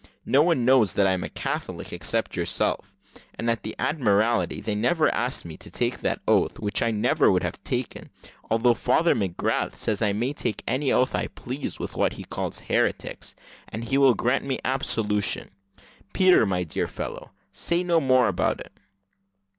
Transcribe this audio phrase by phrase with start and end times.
[0.25, 2.91] No one knows that I'm a Catholic except yourself:
[3.35, 7.29] and at the Admiralty they never asked me to take that oath which I never
[7.29, 8.09] would have taken,
[8.49, 12.61] although Father McGrath says I may take any oath I please with what he calls
[12.61, 13.35] heretics,
[13.69, 15.51] and he will grant me absolution.
[16.13, 18.71] Peter, my dear fellow, say no more about it."